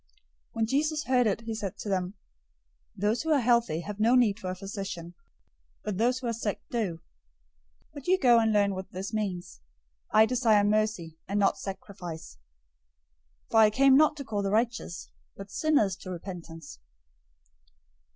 [0.01, 0.07] 009:012
[0.53, 2.15] When Jesus heard it, he said to them,
[2.95, 5.13] "Those who are healthy have no need for a physician,
[5.83, 6.93] but those who are sick do.
[7.93, 9.61] 009:013 But you go and learn what this means:
[10.11, 12.41] 'I desire mercy, and not sacrifice,'{Hosea
[13.51, 16.79] 6:6} for I came not to call the righteous, but sinners to repentance.{NU omits "to
[16.79, 16.79] repentance".